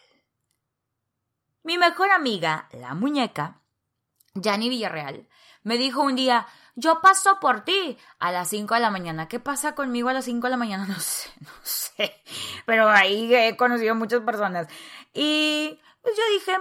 Mi 1.63 1.77
mejor 1.77 2.11
amiga, 2.11 2.67
la 2.71 2.93
muñeca, 2.93 3.61
Jani 4.41 4.69
Villarreal, 4.69 5.27
me 5.63 5.77
dijo 5.77 6.01
un 6.01 6.15
día, 6.15 6.47
yo 6.75 7.01
paso 7.01 7.39
por 7.39 7.63
ti 7.63 7.97
a 8.19 8.31
las 8.31 8.49
5 8.49 8.73
de 8.73 8.79
la 8.79 8.91
mañana. 8.91 9.27
¿Qué 9.27 9.39
pasa 9.39 9.75
conmigo 9.75 10.09
a 10.09 10.13
las 10.13 10.25
5 10.25 10.47
de 10.47 10.51
la 10.51 10.57
mañana? 10.57 10.85
No 10.87 10.99
sé, 10.99 11.29
no 11.39 11.51
sé. 11.61 11.82
Pero 12.65 12.89
ahí 12.89 13.33
he 13.33 13.57
conocido 13.57 13.95
muchas 13.95 14.21
personas. 14.21 14.67
Y 15.13 15.79
pues 16.01 16.15
yo 16.15 16.23
dije, 16.33 16.57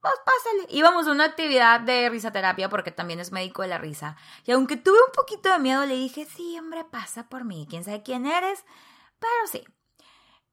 pues 0.00 0.14
pásale. 0.24 0.66
Íbamos 0.70 1.06
a 1.06 1.12
una 1.12 1.24
actividad 1.24 1.80
de 1.80 2.08
risaterapia 2.08 2.68
porque 2.68 2.90
también 2.90 3.20
es 3.20 3.32
médico 3.32 3.62
de 3.62 3.68
la 3.68 3.78
risa. 3.78 4.16
Y 4.44 4.52
aunque 4.52 4.76
tuve 4.76 4.98
un 5.06 5.12
poquito 5.12 5.52
de 5.52 5.58
miedo, 5.58 5.84
le 5.86 5.94
dije, 5.94 6.24
sí, 6.24 6.58
hombre, 6.58 6.84
pasa 6.84 7.28
por 7.28 7.44
mí. 7.44 7.66
¿Quién 7.68 7.84
sabe 7.84 8.02
quién 8.02 8.26
eres? 8.26 8.64
Pero 9.18 9.46
sí. 9.50 9.64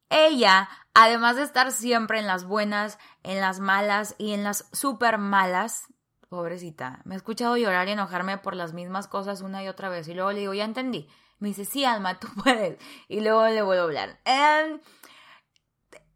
Ella, 0.09 0.69
además 0.93 1.35
de 1.35 1.43
estar 1.43 1.71
siempre 1.71 2.19
en 2.19 2.27
las 2.27 2.45
buenas, 2.45 2.97
en 3.23 3.41
las 3.41 3.59
malas 3.59 4.15
y 4.17 4.33
en 4.33 4.43
las 4.43 4.69
súper 4.71 5.17
malas, 5.17 5.87
pobrecita, 6.29 7.01
me 7.03 7.15
he 7.15 7.17
escuchado 7.17 7.57
llorar 7.57 7.87
y 7.87 7.91
enojarme 7.91 8.37
por 8.37 8.55
las 8.55 8.73
mismas 8.73 9.07
cosas 9.07 9.41
una 9.41 9.63
y 9.63 9.67
otra 9.67 9.89
vez. 9.89 10.07
Y 10.07 10.13
luego 10.13 10.31
le 10.31 10.39
digo, 10.39 10.53
ya 10.53 10.63
entendí. 10.63 11.09
Me 11.39 11.49
dice, 11.49 11.65
sí, 11.65 11.85
Alma, 11.85 12.19
tú 12.19 12.27
puedes. 12.43 12.77
Y 13.07 13.21
luego 13.21 13.45
le 13.47 13.61
vuelvo 13.61 13.81
a 13.81 13.85
hablar. 13.85 14.19
Em, 14.25 14.79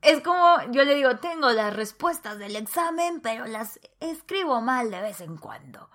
es 0.01 0.21
como, 0.21 0.57
yo 0.71 0.83
le 0.83 0.95
digo, 0.95 1.17
tengo 1.17 1.51
las 1.51 1.75
respuestas 1.75 2.39
del 2.39 2.55
examen, 2.55 3.21
pero 3.21 3.45
las 3.45 3.79
escribo 3.99 4.61
mal 4.61 4.89
de 4.89 5.01
vez 5.01 5.21
en 5.21 5.37
cuando. 5.37 5.89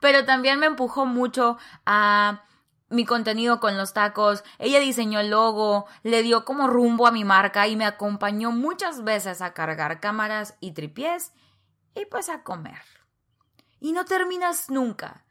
Pero 0.00 0.24
también 0.24 0.58
me 0.58 0.66
empujó 0.66 1.06
mucho 1.06 1.56
a 1.86 2.42
mi 2.88 3.04
contenido 3.04 3.58
con 3.58 3.76
los 3.76 3.94
tacos, 3.94 4.44
ella 4.58 4.78
diseñó 4.78 5.18
el 5.18 5.30
logo, 5.30 5.86
le 6.02 6.22
dio 6.22 6.44
como 6.44 6.68
rumbo 6.68 7.06
a 7.06 7.10
mi 7.10 7.24
marca 7.24 7.66
y 7.66 7.76
me 7.76 7.84
acompañó 7.84 8.52
muchas 8.52 9.02
veces 9.02 9.42
a 9.42 9.54
cargar 9.54 9.98
cámaras 9.98 10.54
y 10.60 10.72
tripiés 10.72 11.32
y 11.94 12.04
pues 12.04 12.28
a 12.28 12.42
comer. 12.42 12.82
Y 13.80 13.92
no 13.92 14.04
terminas 14.04 14.70
nunca. 14.70 15.24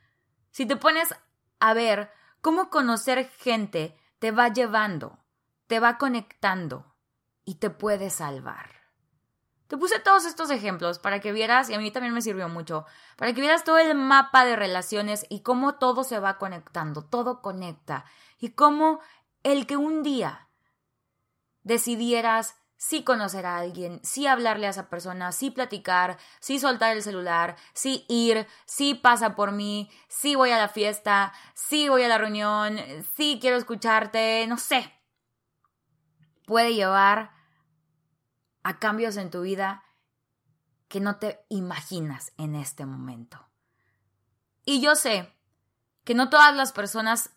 Si 0.51 0.65
te 0.65 0.75
pones 0.75 1.15
a 1.59 1.73
ver 1.73 2.11
cómo 2.45 2.69
conocer 2.69 3.27
gente 3.39 3.97
te 4.19 4.29
va 4.29 4.49
llevando, 4.49 5.17
te 5.65 5.79
va 5.79 5.97
conectando 5.97 6.95
y 7.43 7.55
te 7.55 7.71
puede 7.71 8.11
salvar. 8.11 8.69
Te 9.65 9.77
puse 9.77 9.97
todos 9.99 10.25
estos 10.25 10.51
ejemplos 10.51 10.99
para 10.99 11.19
que 11.21 11.31
vieras, 11.31 11.71
y 11.71 11.73
a 11.73 11.79
mí 11.79 11.89
también 11.89 12.13
me 12.13 12.21
sirvió 12.21 12.47
mucho, 12.47 12.85
para 13.17 13.33
que 13.33 13.41
vieras 13.41 13.63
todo 13.63 13.79
el 13.79 13.95
mapa 13.95 14.45
de 14.45 14.55
relaciones 14.55 15.25
y 15.27 15.39
cómo 15.41 15.79
todo 15.79 16.03
se 16.03 16.19
va 16.19 16.37
conectando, 16.37 17.03
todo 17.03 17.41
conecta, 17.41 18.05
y 18.37 18.49
cómo 18.49 18.99
el 19.41 19.65
que 19.65 19.77
un 19.77 20.03
día 20.03 20.47
decidieras 21.63 22.57
sí 22.77 23.03
conocer 23.03 23.45
a 23.45 23.57
alguien, 23.57 23.99
sí 24.03 24.27
hablarle 24.27 24.67
a 24.67 24.71
esa 24.71 24.89
persona, 24.89 25.31
sí 25.31 25.51
platicar, 25.51 26.17
sí 26.39 26.59
soltar 26.59 26.95
el 26.95 27.03
celular, 27.03 27.55
sí 27.73 28.05
ir, 28.07 28.47
sí 28.65 28.93
pasa 28.93 29.35
por 29.35 29.51
mí, 29.51 29.89
sí 30.07 30.35
voy 30.35 30.51
a 30.51 30.57
la 30.57 30.67
fiesta, 30.67 31.33
sí 31.53 31.89
voy 31.89 32.03
a 32.03 32.07
la 32.07 32.17
reunión, 32.17 32.79
sí 33.15 33.37
quiero 33.41 33.57
escucharte, 33.57 34.45
no 34.47 34.57
sé, 34.57 34.91
puede 36.45 36.73
llevar 36.73 37.31
a 38.63 38.79
cambios 38.79 39.17
en 39.17 39.31
tu 39.31 39.41
vida 39.41 39.83
que 40.87 40.99
no 40.99 41.17
te 41.17 41.45
imaginas 41.49 42.33
en 42.37 42.55
este 42.55 42.85
momento. 42.85 43.47
Y 44.65 44.81
yo 44.81 44.95
sé 44.95 45.33
que 46.03 46.15
no 46.15 46.29
todas 46.29 46.55
las 46.55 46.71
personas 46.71 47.31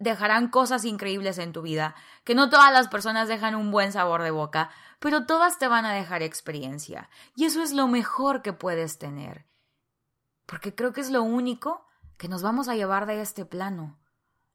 dejarán 0.00 0.48
cosas 0.48 0.84
increíbles 0.84 1.38
en 1.38 1.52
tu 1.52 1.62
vida, 1.62 1.94
que 2.24 2.34
no 2.34 2.50
todas 2.50 2.72
las 2.72 2.88
personas 2.88 3.28
dejan 3.28 3.54
un 3.54 3.70
buen 3.70 3.92
sabor 3.92 4.22
de 4.22 4.30
boca, 4.30 4.70
pero 4.98 5.26
todas 5.26 5.58
te 5.58 5.68
van 5.68 5.84
a 5.84 5.92
dejar 5.92 6.22
experiencia. 6.22 7.08
Y 7.36 7.44
eso 7.44 7.62
es 7.62 7.72
lo 7.72 7.86
mejor 7.86 8.42
que 8.42 8.52
puedes 8.52 8.98
tener. 8.98 9.46
Porque 10.46 10.74
creo 10.74 10.92
que 10.92 11.02
es 11.02 11.10
lo 11.10 11.22
único 11.22 11.86
que 12.16 12.28
nos 12.28 12.42
vamos 12.42 12.68
a 12.68 12.74
llevar 12.74 13.06
de 13.06 13.20
este 13.20 13.44
plano, 13.44 14.00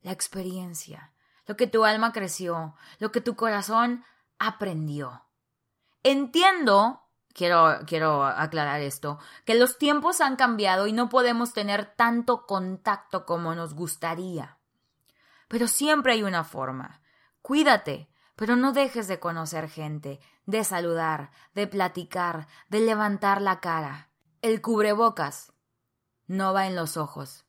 la 0.01 0.11
experiencia, 0.11 1.13
lo 1.45 1.55
que 1.55 1.67
tu 1.67 1.85
alma 1.85 2.11
creció, 2.11 2.75
lo 2.99 3.11
que 3.11 3.21
tu 3.21 3.35
corazón 3.35 4.03
aprendió. 4.39 5.25
Entiendo, 6.01 7.03
quiero, 7.33 7.81
quiero 7.85 8.25
aclarar 8.25 8.81
esto, 8.81 9.19
que 9.45 9.53
los 9.53 9.77
tiempos 9.77 10.21
han 10.21 10.37
cambiado 10.37 10.87
y 10.87 10.93
no 10.93 11.07
podemos 11.07 11.53
tener 11.53 11.93
tanto 11.95 12.47
contacto 12.47 13.25
como 13.27 13.53
nos 13.53 13.75
gustaría. 13.75 14.57
Pero 15.55 15.69
siempre 15.69 16.11
hay 16.11 16.21
una 16.21 16.43
forma. 16.43 17.01
Cuídate, 17.41 18.09
pero 18.35 18.57
no 18.57 18.73
dejes 18.73 19.07
de 19.07 19.21
conocer 19.21 19.69
gente, 19.69 20.19
de 20.45 20.65
saludar, 20.65 21.31
de 21.53 21.65
platicar, 21.65 22.49
de 22.67 22.81
levantar 22.81 23.41
la 23.41 23.61
cara. 23.61 24.09
El 24.41 24.61
cubrebocas 24.61 25.53
no 26.27 26.51
va 26.51 26.67
en 26.67 26.75
los 26.75 26.97
ojos, 26.97 27.45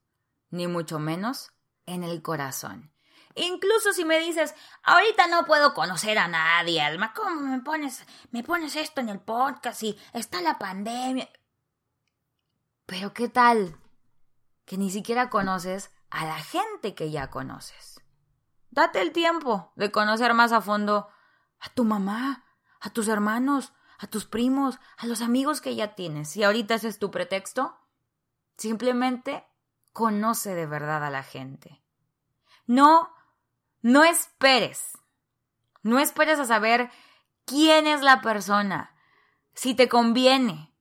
ni 0.51 0.69
mucho 0.69 1.01
menos 1.01 1.51
en 1.85 2.05
el 2.05 2.23
corazón. 2.23 2.93
Incluso 3.35 3.93
si 3.93 4.05
me 4.05 4.21
dices, 4.21 4.55
ahorita 4.85 5.27
no 5.27 5.45
puedo 5.45 5.75
conocer 5.75 6.17
a 6.17 6.29
nadie, 6.29 6.81
Alma, 6.83 7.13
¿cómo 7.13 7.41
me 7.41 7.59
pones, 7.59 8.07
me 8.31 8.45
pones 8.45 8.77
esto 8.77 9.01
en 9.01 9.09
el 9.09 9.19
podcast 9.19 9.83
y 9.83 9.99
está 10.13 10.41
la 10.43 10.61
pandemia? 10.61 11.29
Pero 12.87 13.13
¿qué 13.13 13.29
tal 13.29 13.77
que 14.65 14.77
ni 14.77 14.93
siquiera 14.93 15.29
conoces 15.29 15.91
a 16.11 16.25
la 16.25 16.39
gente 16.39 16.95
que 16.95 17.11
ya 17.11 17.31
conoces? 17.31 18.01
Date 18.71 19.01
el 19.01 19.13
tiempo 19.13 19.73
de 19.77 19.91
conocer 19.91 20.35
más 20.35 20.53
a 20.53 20.61
fondo 20.61 21.09
a 21.59 21.69
tu 21.71 21.85
mamá, 21.85 22.45
a 22.81 22.91
tus 22.91 23.09
hermanos, 23.09 23.73
a 23.99 24.07
tus 24.07 24.27
primos, 24.27 24.79
a 24.99 25.07
los 25.07 25.23
amigos 25.23 25.61
que 25.61 25.75
ya 25.75 25.95
tienes. 25.95 26.31
Si 26.31 26.43
ahorita 26.43 26.75
ese 26.75 26.89
es 26.89 26.99
tu 26.99 27.11
pretexto, 27.11 27.77
simplemente 28.57 29.47
conoce 29.93 30.55
de 30.55 30.67
verdad 30.67 31.05
a 31.05 31.11
la 31.11 31.23
gente. 31.23 31.83
No 32.67 33.17
no 33.87 34.03
esperes. 34.03 34.99
No 35.85 36.01
esperes 36.01 36.41
a 36.41 36.45
saber 36.45 36.91
quién 37.45 37.87
es 37.87 38.03
la 38.03 38.21
persona. 38.21 38.97
Si 39.55 39.77
te 39.77 39.89
conviene. 39.89 40.75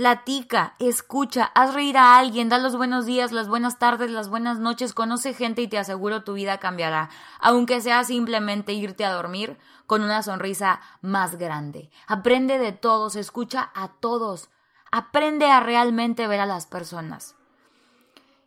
Platica, 0.00 0.76
escucha, 0.78 1.52
haz 1.54 1.74
reír 1.74 1.98
a 1.98 2.16
alguien, 2.16 2.48
da 2.48 2.56
los 2.56 2.74
buenos 2.74 3.04
días, 3.04 3.32
las 3.32 3.48
buenas 3.48 3.78
tardes, 3.78 4.10
las 4.10 4.30
buenas 4.30 4.58
noches, 4.58 4.94
conoce 4.94 5.34
gente 5.34 5.60
y 5.60 5.68
te 5.68 5.76
aseguro 5.76 6.24
tu 6.24 6.32
vida 6.32 6.56
cambiará, 6.56 7.10
aunque 7.38 7.82
sea 7.82 8.02
simplemente 8.04 8.72
irte 8.72 9.04
a 9.04 9.12
dormir 9.12 9.58
con 9.86 10.02
una 10.02 10.22
sonrisa 10.22 10.80
más 11.02 11.36
grande. 11.36 11.90
Aprende 12.06 12.58
de 12.58 12.72
todos, 12.72 13.14
escucha 13.14 13.72
a 13.74 13.88
todos, 13.88 14.48
aprende 14.90 15.50
a 15.50 15.60
realmente 15.60 16.26
ver 16.26 16.40
a 16.40 16.46
las 16.46 16.64
personas. 16.64 17.36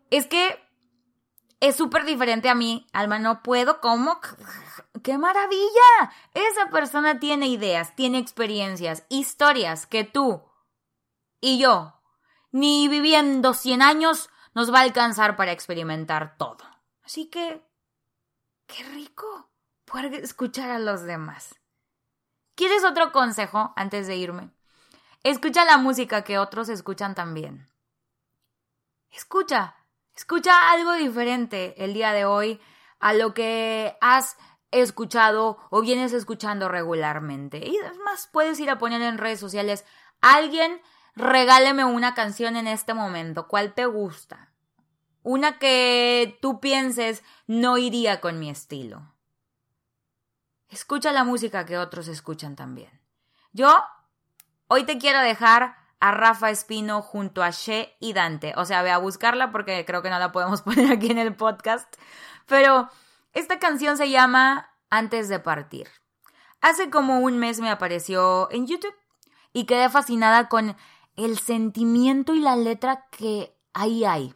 Es 0.10 0.26
que 0.26 0.60
es 1.60 1.76
súper 1.76 2.04
diferente 2.06 2.50
a 2.50 2.56
mí. 2.56 2.88
Alma, 2.94 3.20
no 3.20 3.44
puedo, 3.44 3.80
¿cómo? 3.80 4.20
¡Qué 5.04 5.20
maravilla! 5.20 6.12
Esa 6.34 6.72
persona 6.72 7.20
tiene 7.20 7.46
ideas, 7.46 7.96
tiene 7.96 8.18
experiencias, 8.18 9.06
historias 9.10 9.86
que 9.86 10.04
tú 10.04 10.42
y 11.44 11.60
yo, 11.60 12.00
ni 12.52 12.88
viviendo 12.88 13.54
100 13.54 13.82
años, 13.82 14.30
nos 14.54 14.74
va 14.74 14.80
a 14.80 14.84
alcanzar 14.84 15.36
para 15.36 15.52
experimentar 15.52 16.38
todo. 16.38 16.64
Así 17.04 17.30
que, 17.30 17.62
qué 18.66 18.84
rico 18.84 19.52
poder 19.84 20.14
escuchar 20.14 20.72
a 20.72 20.80
los 20.80 21.04
demás. 21.04 21.60
¿Quieres 22.56 22.86
otro 22.86 23.12
consejo 23.12 23.74
antes 23.76 24.08
de 24.08 24.16
irme? 24.16 24.52
Escucha 25.24 25.66
la 25.66 25.78
música 25.78 26.24
que 26.24 26.38
otros 26.38 26.70
escuchan 26.70 27.14
también. 27.14 27.68
Escucha 29.10 29.76
Escucha 30.16 30.72
algo 30.72 30.94
diferente 30.94 31.74
el 31.84 31.94
día 31.94 32.14
de 32.14 32.26
hoy 32.26 32.62
a 33.00 33.14
lo 33.14 33.34
que 33.34 33.98
has 34.00 34.38
escuchado 34.72 35.58
o 35.72 35.82
vienes 35.82 36.14
escuchando 36.14 36.70
regularmente. 36.70 37.58
Y 37.58 37.78
además 37.78 38.30
puedes 38.32 38.60
ir 38.60 38.70
a 38.70 38.78
poner 38.78 39.02
en 39.02 39.18
redes 39.18 39.40
sociales, 39.40 39.86
alguien 40.22 40.82
regáleme 41.16 41.86
una 41.86 42.14
canción 42.14 42.56
en 42.56 42.68
este 42.68 42.94
momento, 42.94 43.48
¿cuál 43.48 43.74
te 43.74 43.86
gusta? 43.86 44.50
Una 45.22 45.58
que 45.58 46.38
tú 46.42 46.60
pienses 46.60 47.24
no 47.48 47.78
iría 47.78 48.20
con 48.20 48.40
mi 48.40 48.50
estilo. 48.50 49.14
Escucha 50.70 51.12
la 51.12 51.24
música 51.24 51.66
que 51.66 51.78
otros 51.78 52.08
escuchan 52.08 52.56
también. 52.56 53.00
Yo 53.54 53.72
hoy 54.68 54.84
te 54.86 54.98
quiero 54.98 55.20
dejar 55.20 55.78
a 56.00 56.12
Rafa 56.12 56.50
Espino 56.50 57.02
junto 57.02 57.44
a 57.44 57.52
She 57.52 57.96
y 58.02 58.12
Dante. 58.12 58.54
O 58.58 58.66
sea, 58.66 58.82
ve 58.82 58.92
a 58.92 58.98
buscarla 58.98 59.52
porque 59.52 59.86
creo 59.86 60.02
que 60.02 60.10
no 60.10 60.20
la 60.20 60.34
podemos 60.34 60.62
poner 60.64 60.92
aquí 60.92 61.12
en 61.12 61.20
el 61.20 61.36
podcast. 61.36 61.96
Pero 62.46 62.90
esta 63.32 63.60
canción 63.60 63.96
se 63.96 64.10
llama 64.10 64.70
Antes 64.90 65.30
de 65.30 65.40
partir. 65.40 65.88
Hace 66.60 66.90
como 66.90 67.20
un 67.20 67.38
mes 67.38 67.62
me 67.62 67.70
apareció 67.70 68.50
en 68.52 68.68
YouTube 68.68 68.96
y 69.54 69.66
quedé 69.66 69.90
fascinada 69.90 70.50
con 70.50 70.76
el 71.16 71.40
sentimiento 71.40 72.34
y 72.34 72.40
la 72.40 72.56
letra 72.56 73.08
que 73.12 73.56
ahí 73.74 74.06
hay. 74.06 74.36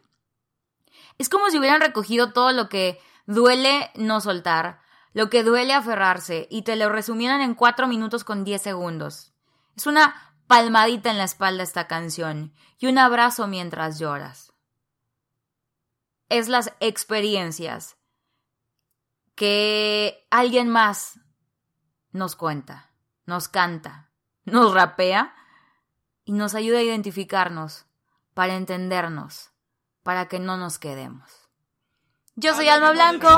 Es 1.18 1.30
como 1.30 1.50
si 1.50 1.58
hubieran 1.58 1.82
recogido 1.82 2.34
todo 2.34 2.52
lo 2.52 2.70
que 2.70 3.00
duele 3.26 3.92
no 3.96 4.22
soltar, 4.22 4.82
lo 5.14 5.30
que 5.30 5.44
duele 5.44 5.74
aferrarse, 5.74 6.48
y 6.52 6.62
te 6.62 6.76
lo 6.76 6.90
resumieran 6.90 7.42
en 7.42 7.56
cuatro 7.56 7.88
minutos 7.88 8.24
con 8.24 8.44
diez 8.44 8.62
segundos. 8.62 9.34
Es 9.76 9.88
una 9.88 10.36
palmadita 10.48 11.10
en 11.10 11.18
la 11.18 11.24
espalda 11.24 11.64
esta 11.64 11.88
canción 11.88 12.54
y 12.80 12.88
un 12.88 12.98
abrazo 12.98 13.48
mientras 13.48 14.00
lloras. 14.00 14.54
Es 16.30 16.48
las 16.48 16.74
experiencias 16.80 17.98
que 19.36 20.28
alguien 20.30 20.70
más 20.70 21.20
nos 22.12 22.36
cuenta, 22.36 22.92
nos 23.26 23.48
canta, 23.48 24.10
nos 24.46 24.74
rapea 24.74 25.36
y 26.28 26.34
nos 26.34 26.56
ayuda 26.56 26.80
a 26.80 26.84
identificarnos, 26.84 27.86
para 28.34 28.56
entendernos, 28.56 29.52
para 30.04 30.28
que 30.28 30.40
no 30.40 30.58
nos 30.58 30.78
quedemos. 30.78 31.32
Yo 32.36 32.54
soy 32.54 32.68
Alma 32.68 32.92
Blanco, 32.92 33.30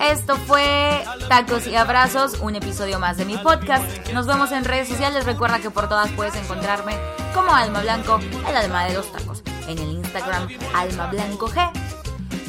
esto 0.00 0.34
fue 0.34 1.04
Tacos 1.28 1.66
y 1.66 1.76
Abrazos, 1.76 2.40
un 2.40 2.56
episodio 2.56 2.98
más 2.98 3.18
de 3.18 3.26
mi 3.26 3.36
podcast. 3.36 3.84
Nos 4.14 4.26
vemos 4.26 4.50
en 4.50 4.64
redes 4.64 4.88
sociales, 4.88 5.26
recuerda 5.26 5.60
que 5.60 5.70
por 5.70 5.90
todas 5.90 6.10
puedes 6.12 6.34
encontrarme 6.36 6.96
como 7.34 7.52
Alma 7.52 7.82
Blanco, 7.82 8.18
el 8.48 8.56
alma 8.56 8.86
de 8.86 8.94
los 8.94 9.12
tacos. 9.12 9.42
En 9.68 9.78
el 9.78 9.90
Instagram, 9.90 10.48
Alma 10.74 11.08
Blanco 11.08 11.48
G. 11.50 11.70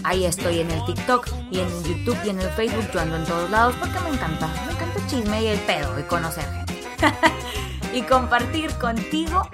Ahí 0.05 0.25
estoy 0.25 0.61
en 0.61 0.71
el 0.71 0.83
TikTok 0.85 1.27
y 1.51 1.59
en 1.59 1.67
el 1.67 1.83
YouTube 1.83 2.17
y 2.25 2.29
en 2.29 2.39
el 2.39 2.49
Facebook, 2.51 2.89
yo 2.93 3.01
ando 3.01 3.17
en 3.17 3.25
todos 3.25 3.49
lados 3.49 3.75
porque 3.77 3.99
me 3.99 4.11
encanta, 4.11 4.47
me 4.65 4.71
encanta 4.71 4.97
el 4.97 5.07
chisme 5.07 5.43
y 5.43 5.47
el 5.47 5.59
pedo 5.59 5.99
y 5.99 6.03
conocer 6.03 6.45
gente. 6.45 6.85
y 7.93 8.01
compartir 8.03 8.73
contigo 8.75 9.49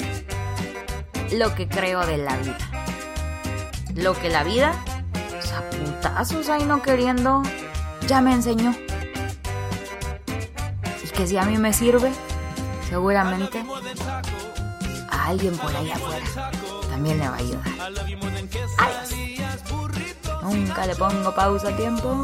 lo 1.32 1.56
que 1.56 1.68
creo 1.68 2.06
de 2.06 2.18
la 2.18 2.38
vida. 2.38 2.58
Lo 3.96 4.14
que 4.14 4.30
la 4.30 4.44
vida, 4.44 4.74
putazos 5.72 6.50
ahí 6.50 6.64
no 6.64 6.82
queriendo, 6.82 7.44
ya 8.08 8.22
me 8.22 8.34
enseñó. 8.34 8.76
Y 11.04 11.08
que 11.10 11.28
si 11.28 11.38
a 11.38 11.44
mí 11.44 11.58
me 11.58 11.74
sirve, 11.74 12.12
seguramente 12.90 13.64
a 15.10 15.28
alguien 15.28 15.58
por 15.58 15.76
ahí 15.76 15.92
afuera 15.92 16.52
también 16.90 17.20
le 17.20 17.28
va 17.28 17.36
a 17.36 17.40
ayudar. 17.40 17.62
Adiós. 18.78 19.16
Nunca 20.44 20.86
le 20.86 20.96
pongo 20.96 21.34
pausa 21.34 21.70
a 21.70 21.78
tiempo. 21.78 22.24